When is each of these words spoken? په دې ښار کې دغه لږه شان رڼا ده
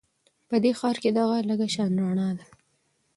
په 0.49 0.55
دې 0.63 0.71
ښار 0.79 0.95
کې 1.03 1.09
دغه 1.19 1.37
لږه 1.49 1.67
شان 1.75 1.91
رڼا 2.03 2.29
ده 2.37 2.45